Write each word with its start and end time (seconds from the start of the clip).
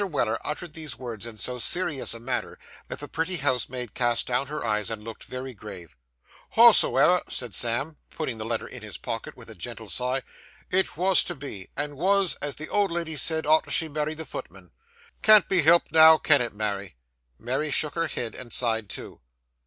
Weller 0.03 0.39
uttered 0.43 0.73
these 0.73 0.97
words 0.97 1.27
in 1.27 1.37
so 1.37 1.59
serious 1.59 2.15
a 2.15 2.19
manner, 2.19 2.57
that 2.87 2.97
the 2.97 3.07
pretty 3.07 3.35
housemaid 3.35 3.93
cast 3.93 4.25
down 4.25 4.47
her 4.47 4.65
eyes 4.65 4.89
and 4.89 5.03
looked 5.03 5.25
very 5.25 5.53
grave. 5.53 5.95
'Hows'ever,' 6.55 7.21
said 7.29 7.53
Sam, 7.53 7.97
putting 8.09 8.39
the 8.39 8.43
letter 8.45 8.65
in 8.67 8.81
his 8.81 8.97
pocket 8.97 9.37
with 9.37 9.47
a 9.47 9.53
gentle 9.53 9.87
sigh, 9.89 10.23
'it 10.71 10.97
wos 10.97 11.23
to 11.25 11.35
be 11.35 11.69
and 11.77 11.97
wos, 11.97 12.33
as 12.41 12.55
the 12.55 12.67
old 12.67 12.89
lady 12.89 13.15
said 13.15 13.45
arter 13.45 13.69
she'd 13.69 13.93
married 13.93 14.17
the 14.17 14.25
footman. 14.25 14.71
Can't 15.21 15.47
be 15.47 15.61
helped 15.61 15.91
now, 15.91 16.17
can 16.17 16.41
it, 16.41 16.55
Mary?' 16.55 16.95
Mary 17.37 17.69
shook 17.69 17.93
her 17.93 18.07
head, 18.07 18.33
and 18.33 18.51
sighed 18.51 18.89
too. 18.89 19.21